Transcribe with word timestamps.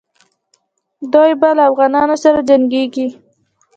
دی 1.13 1.31
به 1.39 1.49
له 1.57 1.63
افغانانو 1.69 2.15
سره 2.23 2.39
جنګیږي. 2.49 3.07